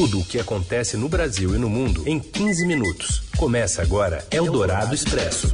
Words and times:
Tudo 0.00 0.20
o 0.20 0.24
que 0.24 0.40
acontece 0.40 0.96
no 0.96 1.10
Brasil 1.10 1.54
e 1.54 1.58
no 1.58 1.68
mundo 1.68 2.04
em 2.06 2.18
15 2.18 2.66
minutos. 2.66 3.22
Começa 3.36 3.82
agora 3.82 4.24
Eldorado 4.30 4.94
Expresso. 4.94 5.52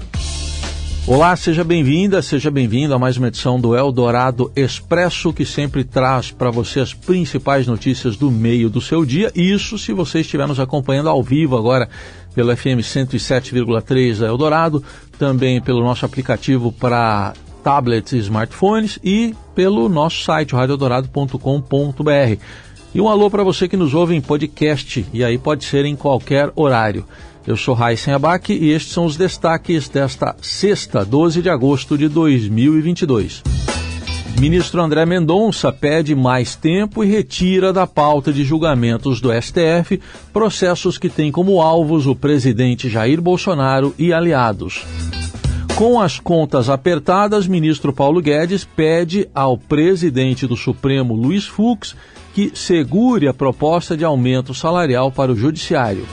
Olá, 1.04 1.34
seja 1.34 1.64
bem-vinda, 1.64 2.22
seja 2.22 2.48
bem-vindo 2.48 2.94
a 2.94 2.98
mais 2.98 3.16
uma 3.16 3.26
edição 3.26 3.58
do 3.60 3.76
Eldorado 3.76 4.52
Expresso, 4.54 5.32
que 5.32 5.44
sempre 5.44 5.82
traz 5.82 6.30
para 6.30 6.48
você 6.48 6.78
as 6.78 6.94
principais 6.94 7.66
notícias 7.66 8.16
do 8.16 8.30
meio 8.30 8.70
do 8.70 8.80
seu 8.80 9.04
dia. 9.04 9.32
Isso 9.34 9.76
se 9.78 9.92
você 9.92 10.20
estiver 10.20 10.46
nos 10.46 10.60
acompanhando 10.60 11.08
ao 11.08 11.24
vivo 11.24 11.56
agora 11.58 11.88
pelo 12.32 12.56
FM 12.56 12.78
107,3 12.82 14.20
da 14.20 14.28
Eldorado, 14.28 14.80
também 15.18 15.60
pelo 15.60 15.82
nosso 15.82 16.06
aplicativo 16.06 16.70
para 16.70 17.32
tablets 17.64 18.12
e 18.12 18.18
smartphones 18.18 18.96
e 19.02 19.34
pelo 19.56 19.88
nosso 19.88 20.22
site, 20.22 20.54
radioeldorado.com.br. 20.54 22.40
E 22.94 23.00
um 23.00 23.08
alô 23.08 23.30
para 23.30 23.44
você 23.44 23.68
que 23.68 23.76
nos 23.76 23.94
ouve 23.94 24.14
em 24.14 24.20
podcast, 24.20 25.04
e 25.12 25.22
aí 25.22 25.36
pode 25.36 25.64
ser 25.64 25.84
em 25.84 25.94
qualquer 25.94 26.50
horário. 26.56 27.04
Eu 27.46 27.56
sou 27.56 27.74
Raíssen 27.74 28.14
Abac 28.14 28.52
e 28.52 28.70
estes 28.70 28.92
são 28.92 29.04
os 29.04 29.16
destaques 29.16 29.88
desta 29.88 30.34
sexta, 30.42 31.04
12 31.04 31.42
de 31.42 31.48
agosto 31.48 31.96
de 31.96 32.08
2022. 32.08 33.42
Ministro 34.40 34.82
André 34.82 35.06
Mendonça 35.06 35.72
pede 35.72 36.14
mais 36.14 36.54
tempo 36.54 37.02
e 37.02 37.06
retira 37.06 37.72
da 37.72 37.86
pauta 37.86 38.32
de 38.32 38.44
julgamentos 38.44 39.18
do 39.20 39.30
STF 39.32 39.98
processos 40.32 40.98
que 40.98 41.08
têm 41.08 41.32
como 41.32 41.62
alvos 41.62 42.06
o 42.06 42.14
presidente 42.14 42.88
Jair 42.88 43.20
Bolsonaro 43.22 43.94
e 43.98 44.12
aliados. 44.12 44.84
Com 45.76 46.00
as 46.00 46.18
contas 46.18 46.70
apertadas, 46.70 47.46
ministro 47.46 47.92
Paulo 47.92 48.22
Guedes 48.22 48.64
pede 48.64 49.28
ao 49.34 49.58
presidente 49.58 50.46
do 50.46 50.56
Supremo, 50.56 51.12
Luiz 51.12 51.46
Fux, 51.46 51.94
que 52.32 52.50
segure 52.54 53.28
a 53.28 53.34
proposta 53.34 53.94
de 53.94 54.02
aumento 54.02 54.54
salarial 54.54 55.12
para 55.12 55.30
o 55.30 55.36
Judiciário. 55.36 56.06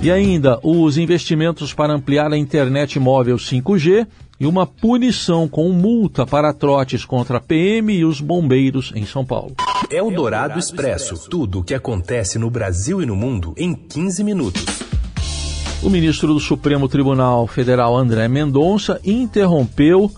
E 0.00 0.12
ainda 0.12 0.60
os 0.62 0.96
investimentos 0.96 1.74
para 1.74 1.92
ampliar 1.92 2.32
a 2.32 2.38
internet 2.38 3.00
móvel 3.00 3.34
5G 3.34 4.06
e 4.38 4.46
uma 4.46 4.64
punição 4.64 5.48
com 5.48 5.72
multa 5.72 6.24
para 6.24 6.52
trotes 6.52 7.04
contra 7.04 7.38
a 7.38 7.40
PM 7.40 7.92
e 7.92 8.04
os 8.04 8.20
bombeiros 8.20 8.92
em 8.94 9.04
São 9.04 9.26
Paulo. 9.26 9.56
É 9.90 10.00
o 10.00 10.08
Dourado 10.08 10.56
Expresso. 10.56 11.28
Tudo 11.28 11.58
o 11.58 11.64
que 11.64 11.74
acontece 11.74 12.38
no 12.38 12.48
Brasil 12.48 13.02
e 13.02 13.06
no 13.06 13.16
mundo 13.16 13.54
em 13.56 13.74
15 13.74 14.22
minutos. 14.22 14.87
O 15.80 15.88
ministro 15.88 16.34
do 16.34 16.40
Supremo 16.40 16.88
Tribunal 16.88 17.46
Federal, 17.46 17.96
André 17.96 18.26
Mendonça, 18.26 19.00
interrompeu 19.04 20.10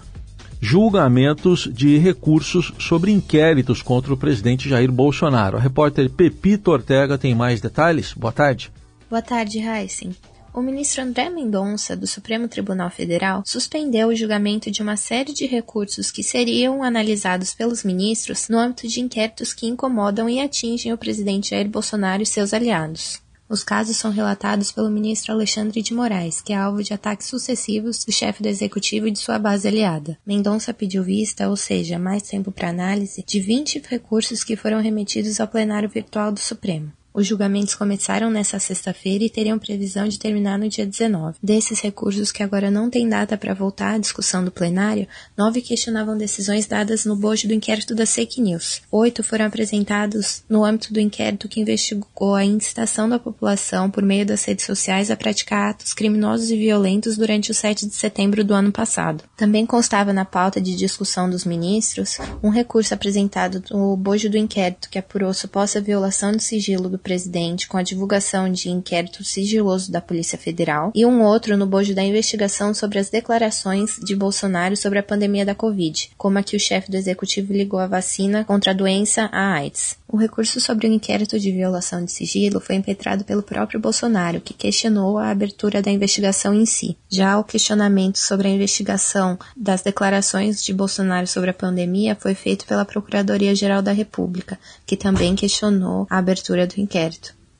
julgamentos 0.58 1.68
de 1.70 1.98
recursos 1.98 2.72
sobre 2.78 3.12
inquéritos 3.12 3.82
contra 3.82 4.12
o 4.12 4.16
presidente 4.16 4.70
Jair 4.70 4.90
Bolsonaro. 4.90 5.58
A 5.58 5.60
repórter 5.60 6.08
Pepito 6.08 6.70
Ortega 6.70 7.18
tem 7.18 7.34
mais 7.34 7.60
detalhes. 7.60 8.14
Boa 8.14 8.32
tarde. 8.32 8.72
Boa 9.08 9.20
tarde, 9.20 9.58
Heisen. 9.58 10.16
O 10.52 10.62
ministro 10.62 11.02
André 11.02 11.28
Mendonça, 11.28 11.94
do 11.94 12.06
Supremo 12.06 12.48
Tribunal 12.48 12.90
Federal, 12.90 13.42
suspendeu 13.44 14.08
o 14.08 14.16
julgamento 14.16 14.70
de 14.70 14.82
uma 14.82 14.96
série 14.96 15.32
de 15.32 15.46
recursos 15.46 16.10
que 16.10 16.22
seriam 16.22 16.82
analisados 16.82 17.52
pelos 17.52 17.84
ministros 17.84 18.48
no 18.48 18.58
âmbito 18.58 18.88
de 18.88 19.00
inquéritos 19.00 19.52
que 19.52 19.66
incomodam 19.66 20.28
e 20.28 20.40
atingem 20.40 20.92
o 20.92 20.98
presidente 20.98 21.50
Jair 21.50 21.68
Bolsonaro 21.68 22.22
e 22.22 22.26
seus 22.26 22.54
aliados. 22.54 23.20
Os 23.50 23.64
casos 23.64 23.96
são 23.96 24.12
relatados 24.12 24.70
pelo 24.70 24.88
ministro 24.88 25.32
Alexandre 25.32 25.82
de 25.82 25.92
Moraes, 25.92 26.40
que 26.40 26.52
é 26.52 26.56
alvo 26.56 26.84
de 26.84 26.94
ataques 26.94 27.26
sucessivos 27.26 28.04
do 28.04 28.12
chefe 28.12 28.44
do 28.44 28.48
executivo 28.48 29.08
e 29.08 29.10
de 29.10 29.18
sua 29.18 29.40
base 29.40 29.66
aliada. 29.66 30.16
Mendonça 30.24 30.72
pediu 30.72 31.02
vista, 31.02 31.48
ou 31.48 31.56
seja, 31.56 31.98
mais 31.98 32.22
tempo 32.22 32.52
para 32.52 32.68
análise, 32.68 33.24
de 33.26 33.40
20 33.40 33.82
recursos 33.88 34.44
que 34.44 34.54
foram 34.54 34.80
remetidos 34.80 35.40
ao 35.40 35.48
plenário 35.48 35.88
virtual 35.88 36.30
do 36.30 36.38
Supremo. 36.38 36.92
Os 37.12 37.26
julgamentos 37.26 37.74
começaram 37.74 38.30
nesta 38.30 38.60
sexta-feira 38.60 39.24
e 39.24 39.30
teriam 39.30 39.58
previsão 39.58 40.06
de 40.06 40.16
terminar 40.16 40.56
no 40.56 40.68
dia 40.68 40.86
19. 40.86 41.38
Desses 41.42 41.80
recursos 41.80 42.30
que 42.30 42.42
agora 42.42 42.70
não 42.70 42.88
têm 42.88 43.08
data 43.08 43.36
para 43.36 43.52
voltar 43.52 43.94
à 43.94 43.98
discussão 43.98 44.44
do 44.44 44.50
plenário, 44.52 45.08
nove 45.36 45.60
questionavam 45.60 46.16
decisões 46.16 46.66
dadas 46.66 47.04
no 47.04 47.16
bojo 47.16 47.48
do 47.48 47.54
inquérito 47.54 47.96
das 47.96 48.14
fake 48.14 48.40
news. 48.40 48.82
Oito 48.92 49.24
foram 49.24 49.46
apresentados 49.46 50.44
no 50.48 50.64
âmbito 50.64 50.92
do 50.92 51.00
inquérito 51.00 51.48
que 51.48 51.60
investigou 51.60 52.36
a 52.36 52.44
incitação 52.44 53.08
da 53.08 53.18
população 53.18 53.90
por 53.90 54.04
meio 54.04 54.24
das 54.24 54.44
redes 54.44 54.64
sociais 54.64 55.10
a 55.10 55.16
praticar 55.16 55.70
atos 55.70 55.92
criminosos 55.92 56.48
e 56.48 56.56
violentos 56.56 57.16
durante 57.16 57.50
o 57.50 57.54
7 57.54 57.86
de 57.86 57.94
setembro 57.94 58.44
do 58.44 58.54
ano 58.54 58.70
passado. 58.70 59.24
Também 59.36 59.66
constava 59.66 60.12
na 60.12 60.24
pauta 60.24 60.60
de 60.60 60.76
discussão 60.76 61.28
dos 61.28 61.44
ministros 61.44 62.18
um 62.40 62.50
recurso 62.50 62.94
apresentado 62.94 63.64
no 63.68 63.96
bojo 63.96 64.30
do 64.30 64.38
inquérito 64.38 64.88
que 64.88 64.98
apurou 64.98 65.34
suposta 65.34 65.80
violação 65.80 66.30
do 66.30 66.40
sigilo 66.40 66.88
do 66.88 66.99
presidente 67.00 67.66
com 67.66 67.76
a 67.76 67.82
divulgação 67.82 68.50
de 68.50 68.70
inquérito 68.70 69.24
sigiloso 69.24 69.90
da 69.90 70.00
Polícia 70.00 70.38
Federal 70.38 70.92
e 70.94 71.04
um 71.04 71.22
outro 71.22 71.56
no 71.56 71.66
bojo 71.66 71.94
da 71.94 72.02
investigação 72.02 72.72
sobre 72.72 72.98
as 72.98 73.10
declarações 73.10 73.96
de 74.04 74.14
Bolsonaro 74.14 74.76
sobre 74.76 74.98
a 74.98 75.02
pandemia 75.02 75.44
da 75.44 75.54
Covid, 75.54 76.10
como 76.16 76.38
a 76.38 76.42
que 76.42 76.56
o 76.56 76.60
chefe 76.60 76.90
do 76.90 76.96
executivo 76.96 77.52
ligou 77.52 77.80
a 77.80 77.86
vacina 77.86 78.44
contra 78.44 78.70
a 78.70 78.74
doença 78.74 79.28
à 79.32 79.54
AIDS. 79.54 79.98
O 80.12 80.16
recurso 80.16 80.60
sobre 80.60 80.88
o 80.88 80.92
inquérito 80.92 81.38
de 81.38 81.52
violação 81.52 82.04
de 82.04 82.10
sigilo 82.10 82.58
foi 82.58 82.74
impetrado 82.74 83.24
pelo 83.24 83.44
próprio 83.44 83.78
Bolsonaro, 83.78 84.40
que 84.40 84.52
questionou 84.52 85.18
a 85.18 85.30
abertura 85.30 85.80
da 85.80 85.90
investigação 85.90 86.52
em 86.52 86.66
si. 86.66 86.96
Já 87.08 87.38
o 87.38 87.44
questionamento 87.44 88.18
sobre 88.18 88.48
a 88.48 88.50
investigação 88.50 89.38
das 89.56 89.82
declarações 89.82 90.64
de 90.64 90.74
Bolsonaro 90.74 91.28
sobre 91.28 91.50
a 91.50 91.54
pandemia 91.54 92.16
foi 92.16 92.34
feito 92.34 92.66
pela 92.66 92.84
Procuradoria-Geral 92.84 93.82
da 93.82 93.92
República, 93.92 94.58
que 94.84 94.96
também 94.96 95.36
questionou 95.36 96.08
a 96.10 96.18
abertura 96.18 96.66
do 96.66 96.74
inquérito. 96.80 96.89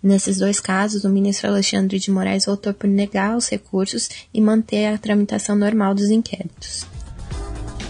Nesses 0.03 0.39
dois 0.39 0.59
casos, 0.59 1.05
o 1.05 1.11
ministro 1.11 1.49
Alexandre 1.49 1.99
de 1.99 2.11
Moraes 2.11 2.47
votou 2.47 2.73
por 2.73 2.89
negar 2.89 3.37
os 3.37 3.49
recursos 3.49 4.09
e 4.33 4.41
manter 4.41 4.87
a 4.87 4.99
tramitação 4.99 5.55
normal 5.55 5.95
dos 5.95 6.09
inquéritos. 6.09 6.87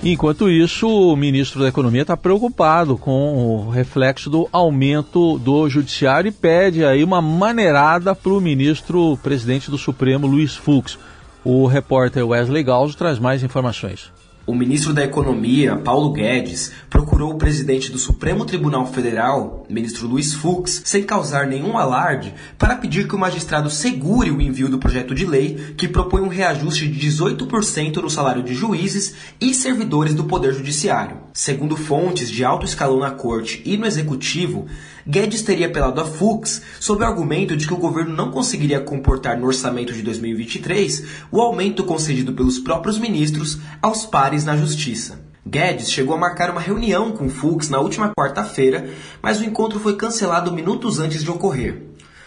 Enquanto 0.03 0.51
isso, 0.51 0.89
o 0.89 1.15
ministro 1.15 1.61
da 1.61 1.69
Economia 1.69 2.03
está 2.03 2.17
preocupado 2.17 2.97
com 2.97 3.67
o 3.67 3.71
reflexo 3.71 4.31
do 4.31 4.49
aumento 4.51 5.39
do 5.39 5.69
judiciário 5.69 6.31
e 6.31 6.33
pede 6.33 6.85
aí 6.85 7.05
uma 7.05 7.21
maneirada 7.21 8.15
para 8.15 8.33
o 8.33 8.41
ministro 8.41 9.19
presidente 9.23 9.71
do 9.71 9.77
Supremo, 9.77 10.27
Luiz 10.27 10.57
Fux. 10.57 10.99
O 11.45 11.67
repórter 11.67 12.27
Wesley 12.27 12.63
Galzo 12.63 12.97
traz 12.97 13.19
mais 13.19 13.43
informações. 13.43 14.11
O 14.47 14.55
ministro 14.55 14.95
da 14.95 15.05
Economia, 15.05 15.77
Paulo 15.77 16.13
Guedes, 16.13 16.73
procurou 16.89 17.33
o 17.33 17.39
presidente 17.39 17.93
do 17.93 17.99
Supremo 17.99 18.47
Tribunal 18.47 18.87
Federal, 18.87 19.67
ministro 19.69 20.09
Luiz 20.09 20.33
Fux, 20.33 20.81
sem 20.85 21.03
causar 21.03 21.47
nenhum 21.47 21.77
alarde, 21.77 22.35
para 22.59 22.75
pedir 22.75 23.07
que 23.07 23.15
o 23.15 23.19
magistrado 23.19 23.69
segure 23.69 24.31
o 24.31 24.41
envio 24.41 24.71
do 24.71 24.79
projeto 24.79 25.15
de 25.15 25.27
lei 25.27 25.75
que 25.77 25.87
propõe 25.87 26.23
um 26.23 26.29
reajuste 26.29 26.89
de 26.89 27.07
18% 27.07 27.97
no 27.97 28.09
salário 28.09 28.43
de 28.43 28.55
juízes 28.55 29.15
e 29.39 29.53
servidores 29.53 30.15
do 30.15 30.25
Poder 30.25 30.55
Judiciário. 30.55 31.19
Segundo 31.35 31.77
fontes 31.77 32.31
de 32.31 32.43
alto 32.43 32.65
escalão 32.65 32.99
na 32.99 33.11
corte 33.11 33.63
e 33.65 33.77
no 33.77 33.87
executivo, 33.87 34.67
Guedes 35.07 35.43
teria 35.43 35.67
apelado 35.67 36.01
a 36.01 36.05
Fux 36.05 36.63
sob 36.79 37.03
o 37.03 37.07
argumento 37.07 37.57
de 37.57 37.67
que 37.67 37.75
o 37.75 37.79
governo 37.79 38.15
não 38.15 38.31
conseguiria 38.31 38.81
comportar 38.81 39.39
no 39.39 39.47
orçamento 39.47 39.93
de 39.93 40.03
2023 40.03 41.05
o 41.31 41.41
aumento 41.41 41.85
concedido 41.85 42.33
pelos 42.33 42.59
próprios 42.59 42.99
ministros 42.99 43.59
aos 43.81 44.05
pares 44.05 44.40
na 44.45 44.57
justiça. 44.57 45.21
Guedes 45.47 45.91
chegou 45.91 46.15
a 46.15 46.19
marcar 46.19 46.51
uma 46.51 46.61
reunião 46.61 47.13
com 47.13 47.29
Fux 47.29 47.69
na 47.69 47.81
última 47.81 48.13
quarta-feira, 48.17 48.91
mas 49.23 49.41
o 49.41 49.45
encontro 49.45 49.81
foi 49.81 49.97
cancelado 49.97 50.53
minutos 50.53 50.99
antes 50.99 51.23
de 51.23 51.31
ocorrer. 51.31 51.83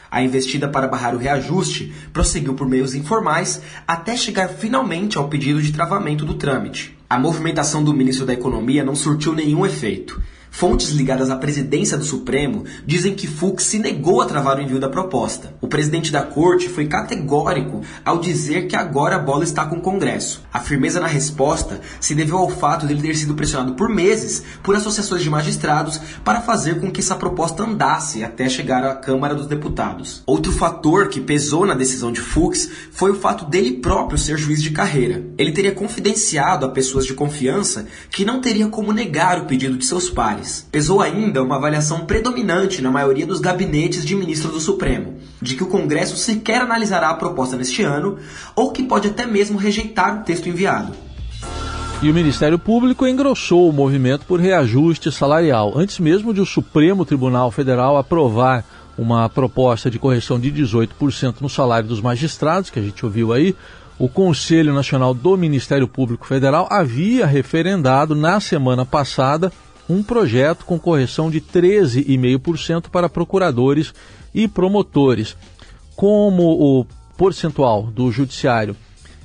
A 0.10 0.22
investida 0.22 0.68
para 0.68 0.88
barrar 0.88 1.16
o 1.16 1.18
reajuste 1.18 1.94
prosseguiu 2.12 2.54
por 2.54 2.68
meios 2.68 2.94
informais 2.94 3.62
até 3.88 4.16
chegar 4.16 4.48
finalmente 4.48 5.18
ao 5.18 5.28
pedido 5.28 5.62
de 5.62 5.72
travamento 5.72 6.26
do 6.26 6.36
trâmite. 6.36 6.98
A 7.10 7.18
movimentação 7.18 7.84
do 7.84 7.94
ministro 7.94 8.26
da 8.26 8.34
Economia 8.34 8.84
não 8.84 8.96
surtiu 8.96 9.34
nenhum 9.34 9.66
efeito. 9.66 10.22
Fontes 10.56 10.92
ligadas 10.92 11.32
à 11.32 11.36
presidência 11.36 11.98
do 11.98 12.06
Supremo 12.06 12.64
dizem 12.86 13.16
que 13.16 13.26
Fux 13.26 13.64
se 13.64 13.80
negou 13.80 14.22
a 14.22 14.26
travar 14.28 14.60
o 14.60 14.62
envio 14.62 14.80
da 14.80 14.88
proposta. 14.88 15.56
O 15.60 15.68
presidente 15.68 16.12
da 16.12 16.22
corte 16.22 16.70
foi 16.70 16.86
categórico 16.86 17.82
ao 18.06 18.20
dizer 18.20 18.68
que 18.68 18.76
agora 18.76 19.16
a 19.16 19.20
bola 19.20 19.44
está 19.44 19.66
com 19.66 19.78
o 19.78 19.82
Congresso. 19.82 20.44
A 20.54 20.60
firmeza 20.60 21.00
na 21.00 21.08
resposta 21.08 21.82
se 22.00 22.14
deveu 22.14 22.38
ao 22.38 22.52
fato 22.52 22.86
de 22.86 22.94
ele 22.94 23.02
ter 23.02 23.16
sido 23.16 23.34
pressionado 23.34 23.74
por 23.74 23.90
meses 23.90 24.44
por 24.62 24.76
associações 24.76 25.24
de 25.24 25.30
magistrados 25.30 26.00
para 26.24 26.40
fazer 26.40 26.80
com 26.80 26.92
que 26.92 27.02
essa 27.02 27.16
proposta 27.16 27.64
andasse 27.64 28.24
até 28.24 28.48
chegar 28.48 28.86
à 28.86 28.94
Câmara 28.94 29.34
dos 29.34 29.48
Deputados. 29.48 30.22
Outro 30.24 30.52
fator 30.52 31.10
que 31.10 31.20
pesou 31.20 31.66
na 31.66 31.74
decisão 31.74 32.12
de 32.12 32.22
Fux 32.22 32.70
foi 32.92 33.10
o 33.10 33.20
fato 33.20 33.46
dele 33.46 33.78
próprio 33.78 34.20
ser 34.20 34.38
juiz 34.38 34.62
de 34.62 34.70
carreira. 34.70 35.26
Ele 35.36 35.52
teria 35.52 35.72
confidenciado 35.72 36.64
a 36.64 36.70
pessoas 36.70 37.08
de 37.08 37.16
confiança 37.16 37.88
que 38.12 38.24
não 38.24 38.40
teria 38.40 38.68
como 38.68 38.94
negar 38.94 39.40
o 39.40 39.46
pedido 39.46 39.76
de 39.76 39.86
seus 39.86 40.12
pares. 40.12 40.43
Pesou 40.72 41.02
ainda 41.02 41.44
uma 41.44 41.56
avaliação 41.56 42.06
predominante 42.06 42.82
na 42.82 42.92
maioria 42.92 43.26
dos 43.26 43.40
gabinetes 43.40 44.06
de 44.06 44.16
ministro 44.16 44.52
do 44.52 44.60
Supremo, 44.60 45.16
de 45.42 45.56
que 45.56 45.64
o 45.64 45.68
Congresso 45.68 46.16
sequer 46.18 46.62
analisará 46.62 47.10
a 47.10 47.16
proposta 47.16 47.56
neste 47.56 47.84
ano 47.84 48.18
ou 48.56 48.72
que 48.72 48.84
pode 48.84 49.08
até 49.08 49.26
mesmo 49.26 49.58
rejeitar 49.58 50.20
o 50.20 50.24
texto 50.24 50.48
enviado. 50.50 50.94
E 52.02 52.10
o 52.10 52.14
Ministério 52.14 52.60
Público 52.60 53.08
engrossou 53.08 53.70
o 53.70 53.74
movimento 53.74 54.26
por 54.26 54.40
reajuste 54.40 55.10
salarial, 55.10 55.72
antes 55.76 56.00
mesmo 56.00 56.34
de 56.34 56.42
o 56.42 56.46
Supremo 56.46 57.06
Tribunal 57.06 57.50
Federal 57.50 57.96
aprovar 57.98 58.66
uma 58.98 59.30
proposta 59.30 59.90
de 59.90 59.98
correção 59.98 60.40
de 60.40 60.52
18% 60.52 61.36
no 61.40 61.50
salário 61.50 61.88
dos 61.88 62.02
magistrados, 62.02 62.70
que 62.70 62.78
a 62.78 62.82
gente 62.82 63.06
ouviu 63.06 63.32
aí. 63.32 63.56
O 63.98 64.10
Conselho 64.10 64.74
Nacional 64.74 65.14
do 65.14 65.38
Ministério 65.38 65.88
Público 65.88 66.26
Federal 66.26 66.68
havia 66.70 67.26
referendado 67.26 68.16
na 68.16 68.40
semana 68.40 68.86
passada 68.86 69.52
um 69.90 70.02
projeto 70.02 70.66
com 70.66 70.80
correção 70.80 71.30
de 71.30 71.42
13,5% 71.42 72.90
para 72.90 73.10
procuradores 73.10 73.94
e 74.34 74.48
promotores. 74.48 75.36
Como 75.96 76.44
o 76.44 76.86
percentual 77.18 77.84
do 77.84 78.12
judiciário 78.12 78.76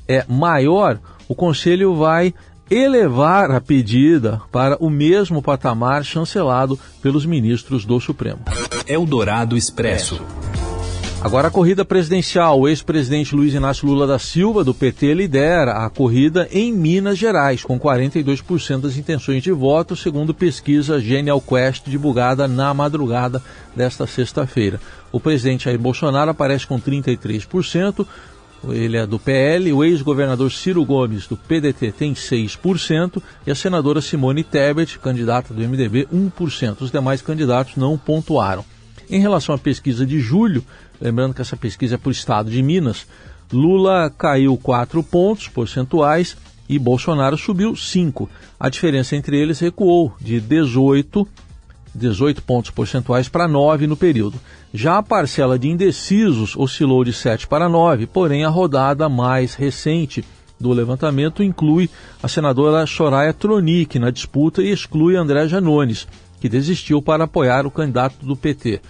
é 0.06 0.25
maior, 0.28 0.99
o 1.28 1.34
Conselho 1.34 1.94
vai 1.94 2.34
elevar 2.70 3.50
a 3.50 3.60
pedida 3.60 4.40
para 4.52 4.76
o 4.78 4.90
mesmo 4.90 5.43
patamar 5.43 6.05
chancelado 6.05 6.78
pelos 7.00 7.25
ministros 7.25 7.84
do 7.84 7.99
Supremo. 7.99 8.40
Eldorado 8.87 9.56
Expresso. 9.56 10.20
Agora 11.20 11.49
a 11.49 11.50
corrida 11.50 11.85
presidencial. 11.85 12.61
O 12.61 12.69
ex-presidente 12.69 13.35
Luiz 13.35 13.53
Inácio 13.53 13.88
Lula 13.88 14.06
da 14.06 14.20
Silva, 14.20 14.62
do 14.62 14.73
PT, 14.73 15.15
lidera 15.15 15.73
a 15.73 15.91
corrida 15.91 16.49
em 16.53 16.73
Minas 16.73 17.19
Gerais, 17.19 17.65
com 17.65 17.79
42% 17.79 18.82
das 18.82 18.97
intenções 18.97 19.43
de 19.43 19.50
voto, 19.50 19.97
segundo 19.97 20.32
pesquisa 20.32 21.00
Genial 21.00 21.41
Quest 21.41 21.87
divulgada 21.87 22.47
na 22.47 22.73
madrugada 22.73 23.43
desta 23.75 24.06
sexta-feira. 24.06 24.81
O 25.11 25.19
presidente 25.19 25.65
Jair 25.65 25.79
Bolsonaro 25.79 26.31
aparece 26.31 26.69
com 26.69 26.81
33%, 26.81 28.06
ele 28.69 28.97
é 28.97 29.05
do 29.05 29.19
PL, 29.19 29.73
o 29.73 29.85
ex-governador 29.85 30.53
Ciro 30.53 30.85
Gomes, 30.85 31.26
do 31.26 31.37
PDT, 31.37 31.93
tem 31.93 32.15
6%, 32.15 33.20
e 33.44 33.50
a 33.50 33.55
senadora 33.56 34.00
Simone 34.00 34.44
Tebet, 34.44 34.99
candidata 35.00 35.53
do 35.53 35.61
MDB, 35.61 36.06
1%. 36.12 36.81
Os 36.81 36.93
demais 36.93 37.20
candidatos 37.20 37.76
não 37.76 37.99
pontuaram. 37.99 38.65
Em 39.10 39.20
relação 39.20 39.55
à 39.55 39.58
pesquisa 39.58 40.05
de 40.05 40.20
julho, 40.20 40.64
lembrando 41.00 41.34
que 41.34 41.40
essa 41.40 41.56
pesquisa 41.56 41.94
é 41.94 41.99
para 41.99 42.08
o 42.08 42.12
estado 42.12 42.50
de 42.50 42.62
Minas, 42.62 43.06
Lula 43.50 44.12
caiu 44.16 44.56
4 44.58 45.02
pontos 45.02 45.49
percentuais 45.49 46.37
e 46.69 46.78
Bolsonaro 46.78 47.38
subiu 47.38 47.75
5. 47.75 48.28
A 48.60 48.69
diferença 48.69 49.16
entre 49.16 49.38
eles 49.38 49.58
recuou 49.58 50.14
de 50.20 50.38
18, 50.38 51.26
18 51.94 52.43
pontos 52.43 52.70
percentuais 52.70 53.28
para 53.28 53.49
9 53.49 53.87
no 53.87 53.96
período. 53.96 54.38
Já 54.75 54.99
a 54.99 55.02
parcela 55.02 55.58
de 55.58 55.69
indecisos 55.69 56.55
oscilou 56.55 57.02
de 57.02 57.12
7 57.14 57.46
para 57.46 57.69
9, 57.69 58.06
porém 58.06 58.44
a 58.44 58.50
rodada 58.50 59.08
mais 59.08 59.55
recente 59.55 60.22
do 60.58 60.72
levantamento 60.72 61.43
inclui 61.43 61.88
a 62.22 62.28
senadora 62.28 62.87
Soraya 62.87 63.32
Tronic 63.32 63.99
na 63.99 64.10
disputa 64.10 64.62
e 64.62 64.70
exclui 64.70 65.16
André 65.16 65.46
Janones, 65.49 66.06
que 66.40 66.49
desistiu 66.49 67.00
para 67.00 67.25
apoiar 67.25 67.66
o 67.66 67.70
candidato 67.70 68.25
do 68.25 68.37
PT. 68.37 68.81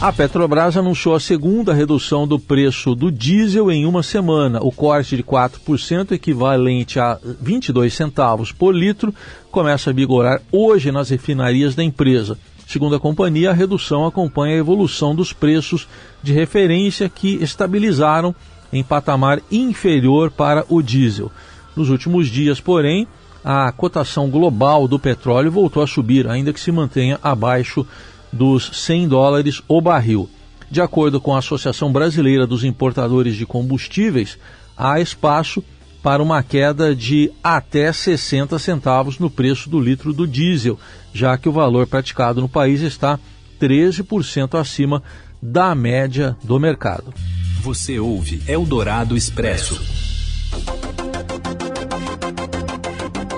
A 0.00 0.12
Petrobras 0.12 0.76
anunciou 0.76 1.16
a 1.16 1.20
segunda 1.20 1.74
redução 1.74 2.24
do 2.24 2.38
preço 2.38 2.94
do 2.94 3.10
diesel 3.10 3.68
em 3.68 3.84
uma 3.84 4.00
semana. 4.00 4.60
O 4.62 4.70
corte 4.70 5.16
de 5.16 5.24
4%, 5.24 6.12
equivalente 6.12 7.00
a 7.00 7.18
22 7.40 7.92
centavos 7.92 8.52
por 8.52 8.72
litro, 8.72 9.12
começa 9.50 9.90
a 9.90 9.92
vigorar 9.92 10.40
hoje 10.52 10.92
nas 10.92 11.10
refinarias 11.10 11.74
da 11.74 11.82
empresa. 11.82 12.38
Segundo 12.68 12.94
a 12.94 13.00
companhia, 13.00 13.48
a 13.48 13.54
redução 13.54 14.04
acompanha 14.04 14.54
a 14.54 14.58
evolução 14.58 15.14
dos 15.14 15.32
preços 15.32 15.88
de 16.22 16.34
referência 16.34 17.08
que 17.08 17.42
estabilizaram 17.42 18.34
em 18.70 18.84
patamar 18.84 19.40
inferior 19.50 20.30
para 20.30 20.66
o 20.68 20.82
diesel. 20.82 21.32
Nos 21.74 21.88
últimos 21.88 22.28
dias, 22.28 22.60
porém, 22.60 23.08
a 23.42 23.72
cotação 23.72 24.28
global 24.28 24.86
do 24.86 24.98
petróleo 24.98 25.50
voltou 25.50 25.82
a 25.82 25.86
subir, 25.86 26.28
ainda 26.28 26.52
que 26.52 26.60
se 26.60 26.70
mantenha 26.70 27.18
abaixo 27.22 27.86
dos 28.30 28.70
100 28.74 29.08
dólares 29.08 29.62
o 29.66 29.80
barril. 29.80 30.28
De 30.70 30.82
acordo 30.82 31.22
com 31.22 31.34
a 31.34 31.38
Associação 31.38 31.90
Brasileira 31.90 32.46
dos 32.46 32.64
Importadores 32.64 33.34
de 33.34 33.46
Combustíveis, 33.46 34.36
há 34.76 35.00
espaço 35.00 35.64
para 36.02 36.22
uma 36.22 36.42
queda 36.42 36.94
de 36.94 37.32
até 37.42 37.90
60 37.92 38.58
centavos 38.58 39.18
no 39.18 39.30
preço 39.30 39.68
do 39.68 39.80
litro 39.80 40.12
do 40.12 40.26
diesel, 40.26 40.78
já 41.12 41.36
que 41.36 41.48
o 41.48 41.52
valor 41.52 41.86
praticado 41.86 42.40
no 42.40 42.48
país 42.48 42.80
está 42.80 43.18
13% 43.60 44.58
acima 44.58 45.02
da 45.40 45.74
média 45.74 46.36
do 46.42 46.58
mercado. 46.58 47.12
Você 47.60 47.98
ouve 47.98 48.42
Eldorado 48.46 49.16
Expresso. 49.16 49.80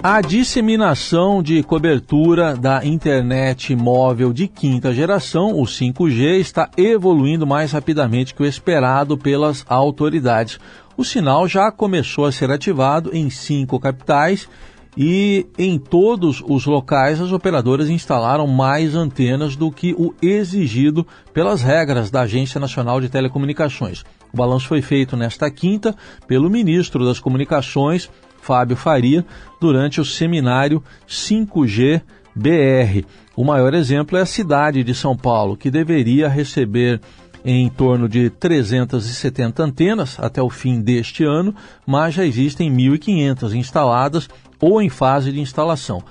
A 0.02 0.22
disseminação 0.22 1.42
de 1.42 1.62
cobertura 1.62 2.56
da 2.56 2.82
internet 2.86 3.76
móvel 3.76 4.32
de 4.32 4.48
quinta 4.48 4.94
geração, 4.94 5.60
o 5.60 5.64
5G, 5.64 6.38
está 6.38 6.70
evoluindo 6.74 7.46
mais 7.46 7.72
rapidamente 7.72 8.34
que 8.34 8.42
o 8.42 8.46
esperado 8.46 9.18
pelas 9.18 9.62
autoridades. 9.68 10.58
O 10.96 11.04
sinal 11.04 11.46
já 11.46 11.70
começou 11.70 12.24
a 12.24 12.32
ser 12.32 12.50
ativado 12.50 13.10
em 13.14 13.28
cinco 13.28 13.78
capitais 13.78 14.48
e 14.96 15.46
em 15.58 15.78
todos 15.78 16.42
os 16.46 16.66
locais 16.66 17.20
as 17.20 17.32
operadoras 17.32 17.88
instalaram 17.88 18.46
mais 18.46 18.94
antenas 18.94 19.56
do 19.56 19.70
que 19.70 19.94
o 19.94 20.14
exigido 20.20 21.06
pelas 21.32 21.62
regras 21.62 22.10
da 22.10 22.22
Agência 22.22 22.60
Nacional 22.60 23.00
de 23.00 23.08
Telecomunicações. 23.08 24.04
O 24.32 24.36
balanço 24.36 24.68
foi 24.68 24.82
feito 24.82 25.16
nesta 25.16 25.50
quinta 25.50 25.94
pelo 26.26 26.50
ministro 26.50 27.04
das 27.04 27.18
Comunicações, 27.18 28.10
Fábio 28.40 28.76
Faria, 28.76 29.24
durante 29.60 30.00
o 30.00 30.04
seminário 30.04 30.82
5G 31.08 32.02
BR. 32.34 33.04
O 33.36 33.44
maior 33.44 33.74
exemplo 33.74 34.16
é 34.16 34.22
a 34.22 34.26
cidade 34.26 34.84
de 34.84 34.94
São 34.94 35.16
Paulo, 35.16 35.56
que 35.56 35.70
deveria 35.70 36.28
receber 36.28 37.00
em 37.44 37.68
torno 37.70 38.08
de 38.08 38.28
370 38.30 39.62
antenas 39.62 40.18
até 40.20 40.42
o 40.42 40.50
fim 40.50 40.80
deste 40.80 41.24
ano, 41.24 41.54
mas 41.86 42.14
já 42.14 42.24
existem 42.24 42.70
1.500 42.70 43.54
instaladas 43.54 44.28
ou 44.60 44.80
em 44.80 44.88
fase 44.88 45.32
de 45.32 45.40
instalação. 45.40 46.02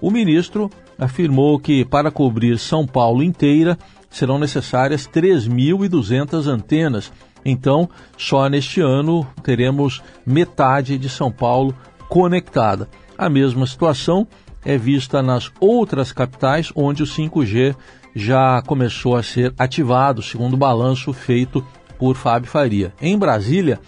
O 0.00 0.10
ministro 0.10 0.70
afirmou 0.98 1.58
que 1.58 1.84
para 1.84 2.10
cobrir 2.10 2.58
São 2.58 2.86
Paulo 2.86 3.22
inteira 3.22 3.78
serão 4.10 4.38
necessárias 4.38 5.06
3.200 5.08 6.46
antenas 6.46 7.12
então, 7.44 7.88
só 8.16 8.48
neste 8.48 8.80
ano 8.80 9.26
teremos 9.42 10.02
metade 10.26 10.98
de 10.98 11.08
São 11.08 11.30
Paulo 11.30 11.74
conectada. 12.08 12.88
A 13.16 13.28
mesma 13.28 13.66
situação 13.66 14.26
é 14.64 14.76
vista 14.76 15.22
nas 15.22 15.50
outras 15.60 16.12
capitais 16.12 16.70
onde 16.74 17.02
o 17.02 17.06
5G 17.06 17.74
já 18.14 18.60
começou 18.66 19.16
a 19.16 19.22
ser 19.22 19.54
ativado, 19.58 20.22
segundo 20.22 20.54
o 20.54 20.58
balanço 20.58 21.12
feito 21.12 21.64
por 21.98 22.16
Fábio 22.16 22.50
Faria. 22.50 22.92
Em 23.00 23.16
Brasília, 23.16 23.80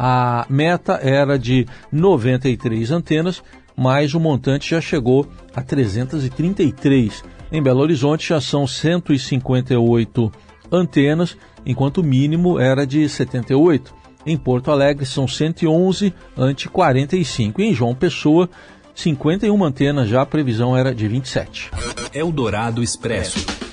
a 0.00 0.46
meta 0.48 1.00
era 1.02 1.36
de 1.36 1.66
93 1.90 2.92
antenas, 2.92 3.42
mas 3.76 4.14
o 4.14 4.20
montante 4.20 4.70
já 4.70 4.80
chegou 4.80 5.26
a 5.52 5.60
333. 5.60 7.24
Em 7.50 7.60
Belo 7.60 7.80
Horizonte 7.80 8.28
já 8.28 8.40
são 8.40 8.64
158 8.64 10.32
antenas, 10.70 11.36
enquanto 11.66 11.98
o 11.98 12.04
mínimo 12.04 12.60
era 12.60 12.86
de 12.86 13.08
78. 13.08 13.92
Em 14.24 14.36
Porto 14.36 14.70
Alegre 14.70 15.04
são 15.04 15.26
111 15.26 16.14
ante 16.36 16.68
45. 16.68 17.60
E 17.60 17.64
em 17.64 17.74
João 17.74 17.92
Pessoa, 17.92 18.48
51 18.94 19.64
antenas, 19.64 20.08
já 20.08 20.22
a 20.22 20.26
previsão 20.26 20.76
era 20.76 20.94
de 20.94 21.08
27. 21.08 21.72
Eldorado 22.14 22.84
Expresso. 22.84 23.67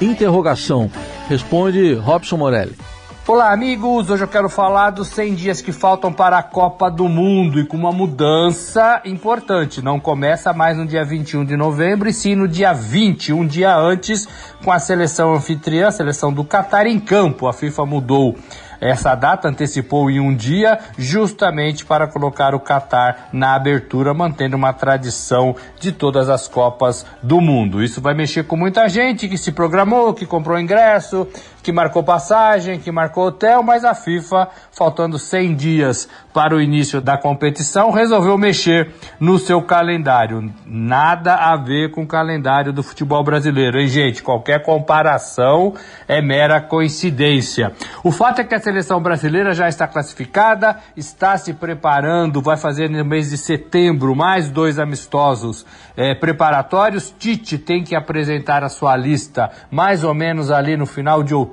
Interrogação. 0.00 0.90
Responde 1.30 1.94
Robson 1.94 2.36
Morelli. 2.36 2.76
Olá, 3.24 3.52
amigos! 3.52 4.10
Hoje 4.10 4.24
eu 4.24 4.26
quero 4.26 4.48
falar 4.48 4.90
dos 4.90 5.06
100 5.06 5.36
dias 5.36 5.62
que 5.62 5.70
faltam 5.70 6.12
para 6.12 6.36
a 6.36 6.42
Copa 6.42 6.90
do 6.90 7.08
Mundo 7.08 7.60
e 7.60 7.64
com 7.64 7.76
uma 7.76 7.92
mudança 7.92 9.00
importante. 9.04 9.80
Não 9.80 10.00
começa 10.00 10.52
mais 10.52 10.76
no 10.76 10.84
dia 10.84 11.04
21 11.04 11.44
de 11.44 11.56
novembro, 11.56 12.08
e 12.08 12.12
sim 12.12 12.34
no 12.34 12.48
dia 12.48 12.72
20, 12.72 13.32
um 13.32 13.46
dia 13.46 13.76
antes, 13.76 14.26
com 14.64 14.72
a 14.72 14.80
seleção 14.80 15.32
anfitriã, 15.32 15.86
a 15.86 15.92
seleção 15.92 16.32
do 16.32 16.42
Catar 16.42 16.88
em 16.88 16.98
campo. 16.98 17.46
A 17.46 17.52
FIFA 17.52 17.86
mudou 17.86 18.36
essa 18.80 19.14
data 19.14 19.48
antecipou 19.48 20.10
em 20.10 20.18
um 20.18 20.34
dia, 20.34 20.78
justamente 20.96 21.84
para 21.84 22.06
colocar 22.06 22.54
o 22.54 22.60
Catar 22.60 23.28
na 23.32 23.54
abertura, 23.54 24.14
mantendo 24.14 24.56
uma 24.56 24.72
tradição 24.72 25.54
de 25.78 25.92
todas 25.92 26.28
as 26.28 26.48
Copas 26.48 27.04
do 27.22 27.40
Mundo. 27.40 27.82
Isso 27.82 28.00
vai 28.00 28.14
mexer 28.14 28.44
com 28.44 28.56
muita 28.56 28.88
gente 28.88 29.28
que 29.28 29.36
se 29.36 29.52
programou, 29.52 30.14
que 30.14 30.24
comprou 30.24 30.58
ingresso, 30.58 31.28
que 31.62 31.72
marcou 31.72 32.02
passagem, 32.02 32.78
que 32.78 32.90
marcou 32.90 33.26
hotel, 33.26 33.62
mas 33.62 33.84
a 33.84 33.94
FIFA, 33.94 34.48
faltando 34.72 35.18
100 35.18 35.54
dias 35.54 36.08
para 36.32 36.54
o 36.54 36.60
início 36.60 37.00
da 37.00 37.18
competição, 37.18 37.90
resolveu 37.90 38.38
mexer 38.38 38.92
no 39.18 39.38
seu 39.38 39.60
calendário. 39.62 40.52
Nada 40.64 41.34
a 41.34 41.56
ver 41.56 41.90
com 41.90 42.02
o 42.02 42.06
calendário 42.06 42.72
do 42.72 42.82
futebol 42.82 43.22
brasileiro, 43.22 43.78
hein, 43.78 43.88
gente? 43.88 44.22
Qualquer 44.22 44.62
comparação 44.62 45.74
é 46.06 46.22
mera 46.22 46.60
coincidência. 46.60 47.72
O 48.02 48.12
fato 48.12 48.40
é 48.40 48.44
que 48.44 48.54
a 48.54 48.60
seleção 48.60 49.00
brasileira 49.00 49.52
já 49.52 49.68
está 49.68 49.86
classificada, 49.86 50.76
está 50.96 51.36
se 51.36 51.52
preparando, 51.52 52.40
vai 52.40 52.56
fazer 52.56 52.88
no 52.88 53.04
mês 53.04 53.30
de 53.30 53.38
setembro 53.38 54.14
mais 54.14 54.50
dois 54.50 54.78
amistosos 54.78 55.66
é, 55.96 56.14
preparatórios. 56.14 57.14
Tite 57.18 57.58
tem 57.58 57.82
que 57.82 57.94
apresentar 57.94 58.62
a 58.62 58.68
sua 58.68 58.96
lista 58.96 59.50
mais 59.70 60.04
ou 60.04 60.14
menos 60.14 60.50
ali 60.50 60.76
no 60.76 60.86
final 60.86 61.22
de 61.22 61.34
outubro, 61.34 61.49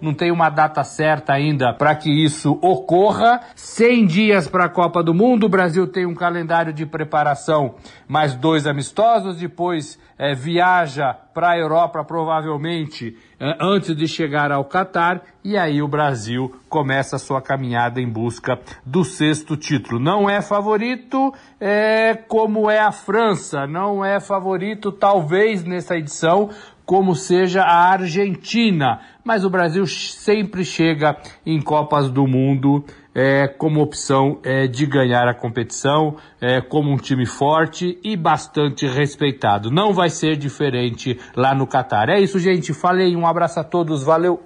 não 0.00 0.14
tem 0.14 0.30
uma 0.30 0.48
data 0.48 0.82
certa 0.84 1.32
ainda 1.32 1.72
para 1.72 1.94
que 1.94 2.10
isso 2.10 2.58
ocorra. 2.62 3.40
100 3.54 4.06
dias 4.06 4.48
para 4.48 4.64
a 4.64 4.68
Copa 4.68 5.02
do 5.02 5.14
Mundo, 5.14 5.44
o 5.44 5.48
Brasil 5.48 5.86
tem 5.86 6.06
um 6.06 6.14
calendário 6.14 6.72
de 6.72 6.86
preparação, 6.86 7.74
mais 8.08 8.34
dois 8.34 8.66
amistosos, 8.66 9.36
depois 9.36 9.98
é, 10.18 10.34
viaja 10.34 11.14
para 11.32 11.52
a 11.52 11.58
Europa 11.58 12.04
provavelmente 12.04 13.16
é, 13.38 13.56
antes 13.58 13.96
de 13.96 14.06
chegar 14.06 14.52
ao 14.52 14.66
Catar 14.66 15.22
e 15.42 15.56
aí 15.56 15.80
o 15.80 15.88
Brasil 15.88 16.54
começa 16.68 17.16
a 17.16 17.18
sua 17.18 17.40
caminhada 17.40 18.00
em 18.00 18.06
busca 18.06 18.58
do 18.84 19.02
sexto 19.02 19.56
título. 19.56 19.98
Não 19.98 20.28
é 20.28 20.42
favorito 20.42 21.32
é, 21.58 22.14
como 22.14 22.70
é 22.70 22.78
a 22.78 22.92
França, 22.92 23.66
não 23.66 24.04
é 24.04 24.20
favorito 24.20 24.92
talvez 24.92 25.64
nessa 25.64 25.96
edição 25.96 26.50
como 26.90 27.14
seja 27.14 27.62
a 27.62 27.92
Argentina, 27.92 28.98
mas 29.22 29.44
o 29.44 29.48
Brasil 29.48 29.86
sempre 29.86 30.64
chega 30.64 31.16
em 31.46 31.62
Copas 31.62 32.10
do 32.10 32.26
Mundo 32.26 32.84
é, 33.14 33.46
como 33.46 33.80
opção 33.80 34.40
é, 34.42 34.66
de 34.66 34.86
ganhar 34.86 35.28
a 35.28 35.32
competição, 35.32 36.16
é, 36.40 36.60
como 36.60 36.90
um 36.90 36.96
time 36.96 37.24
forte 37.24 37.96
e 38.02 38.16
bastante 38.16 38.88
respeitado. 38.88 39.70
Não 39.70 39.92
vai 39.92 40.10
ser 40.10 40.36
diferente 40.36 41.16
lá 41.36 41.54
no 41.54 41.64
Catar. 41.64 42.08
É 42.08 42.18
isso, 42.18 42.40
gente. 42.40 42.74
Falei, 42.74 43.14
um 43.14 43.24
abraço 43.24 43.60
a 43.60 43.64
todos, 43.64 44.02
valeu. 44.02 44.42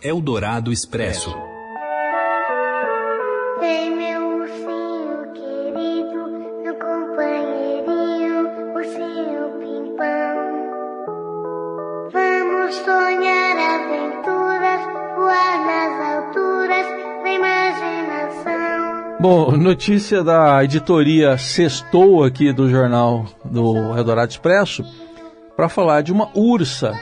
Eldorado 0.00 0.70
Expresso. 0.70 1.47
Bom, 19.20 19.50
notícia 19.56 20.22
da 20.22 20.62
editoria 20.62 21.36
Sextou 21.36 22.22
aqui 22.22 22.52
do 22.52 22.70
jornal 22.70 23.26
do 23.44 23.76
Eldorado 23.96 24.30
Expresso 24.30 24.84
para 25.56 25.68
falar 25.68 26.02
de 26.02 26.12
uma 26.12 26.28
ursa 26.36 26.96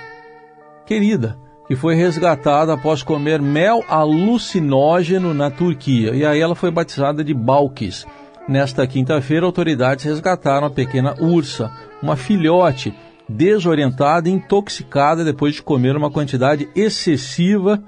querida 0.87 1.39
que 1.69 1.77
foi 1.77 1.95
resgatada 1.95 2.73
após 2.73 3.03
comer 3.03 3.43
mel 3.43 3.85
alucinógeno 3.87 5.35
na 5.35 5.51
Turquia. 5.51 6.15
E 6.15 6.25
aí 6.25 6.41
ela 6.41 6.55
foi 6.55 6.71
batizada 6.71 7.23
de 7.23 7.35
Balkis. 7.35 8.07
Nesta 8.49 8.87
quinta-feira, 8.87 9.45
autoridades 9.45 10.07
resgataram 10.07 10.69
a 10.69 10.71
pequena 10.71 11.15
ursa, 11.21 11.71
uma 12.03 12.17
filhote 12.17 12.95
desorientada 13.29 14.31
e 14.31 14.33
intoxicada 14.33 15.23
depois 15.23 15.57
de 15.57 15.63
comer 15.63 15.95
uma 15.95 16.11
quantidade 16.11 16.67
excessiva 16.75 17.77
de 17.77 17.85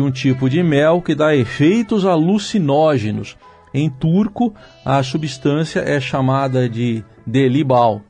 um 0.00 0.10
tipo 0.10 0.48
de 0.48 0.62
mel 0.62 1.02
que 1.02 1.14
dá 1.14 1.34
efeitos 1.34 2.06
alucinógenos. 2.06 3.36
Em 3.74 3.90
turco, 3.90 4.54
a 4.84 5.02
substância 5.02 5.80
é 5.80 6.00
chamada 6.00 6.68
de 6.68 7.04
delibal. 7.26 8.02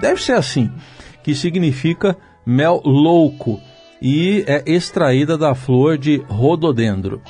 Deve 0.00 0.20
ser 0.22 0.32
assim, 0.32 0.70
que 1.22 1.34
significa 1.34 2.16
mel 2.46 2.80
louco 2.84 3.60
e 4.00 4.44
é 4.46 4.62
extraída 4.66 5.38
da 5.38 5.54
flor 5.54 5.96
de 5.96 6.18
rododendro. 6.28 7.22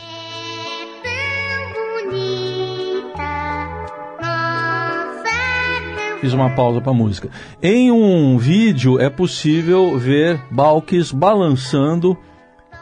Fiz 6.20 6.32
uma 6.32 6.54
pausa 6.54 6.80
para 6.80 6.92
música. 6.92 7.28
Em 7.62 7.92
um 7.92 8.38
vídeo 8.38 8.98
é 8.98 9.10
possível 9.10 9.98
ver 9.98 10.40
Balkis 10.50 11.12
balançando 11.12 12.16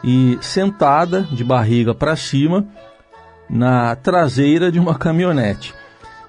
e 0.03 0.37
sentada 0.41 1.21
de 1.31 1.43
barriga 1.43 1.93
para 1.93 2.15
cima 2.15 2.65
na 3.49 3.95
traseira 3.95 4.71
de 4.71 4.79
uma 4.79 4.95
caminhonete. 4.95 5.73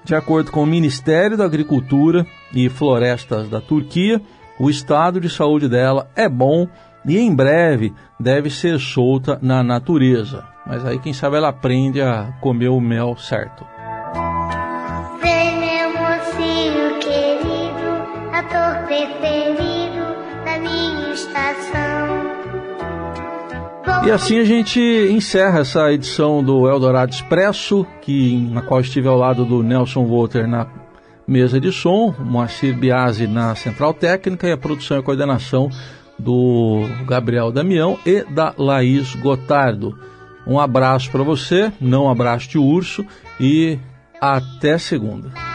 De 0.03 0.13
acordo 0.13 0.51
com 0.51 0.61
o 0.61 0.67
Ministério 0.67 1.35
da 1.35 1.45
Agricultura 1.45 2.25
e 2.53 2.69
Florestas 2.69 3.49
da 3.49 3.59
Turquia, 3.59 4.21
o 4.59 4.69
estado 4.69 5.19
de 5.19 5.29
saúde 5.29 5.67
dela 5.67 6.09
é 6.15 6.29
bom 6.29 6.67
e 7.05 7.17
em 7.17 7.33
breve 7.33 7.93
deve 8.19 8.49
ser 8.49 8.79
solta 8.79 9.39
na 9.41 9.63
natureza. 9.63 10.43
Mas 10.65 10.85
aí 10.85 10.99
quem 10.99 11.13
sabe 11.13 11.37
ela 11.37 11.49
aprende 11.49 12.01
a 12.01 12.33
comer 12.39 12.69
o 12.69 12.79
mel 12.79 13.15
certo. 13.17 13.65
E 24.05 24.11
assim 24.11 24.37
a 24.37 24.43
gente 24.43 24.79
encerra 24.79 25.61
essa 25.61 25.91
edição 25.91 26.43
do 26.43 26.69
Eldorado 26.69 27.11
Expresso, 27.11 27.87
que, 28.03 28.37
na 28.51 28.61
qual 28.61 28.79
estive 28.79 29.07
ao 29.07 29.17
lado 29.17 29.43
do 29.43 29.63
Nelson 29.63 30.05
Volter 30.05 30.47
na 30.47 30.67
mesa 31.27 31.59
de 31.59 31.71
som, 31.71 32.13
Moacir 32.19 32.77
Biasi 32.77 33.25
na 33.25 33.55
central 33.55 33.95
técnica 33.95 34.47
e 34.47 34.51
a 34.51 34.57
produção 34.57 34.99
e 34.99 35.01
coordenação 35.01 35.71
do 36.19 36.81
Gabriel 37.07 37.51
Damião 37.51 37.97
e 38.05 38.23
da 38.23 38.53
Laís 38.55 39.15
Gotardo. 39.15 39.97
Um 40.45 40.59
abraço 40.59 41.09
para 41.09 41.23
você, 41.23 41.73
não 41.81 42.07
abraço 42.07 42.47
de 42.47 42.59
urso 42.59 43.03
e 43.39 43.79
até 44.21 44.77
segunda. 44.77 45.54